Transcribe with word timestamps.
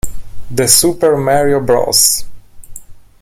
The 0.49 0.67
Super 0.67 1.15
Mario 1.15 1.59
Bros. 1.59 2.25